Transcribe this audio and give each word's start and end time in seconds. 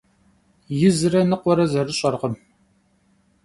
Yizre 0.79 1.21
nıkhuere 1.29 1.65
zerış'erkhım. 1.71 2.35